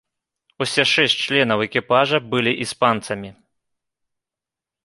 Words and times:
Усе 0.63 0.85
шэсць 0.93 1.15
членаў 1.25 1.59
экіпажа 1.67 2.17
былі 2.31 2.57
іспанцамі. 2.67 3.29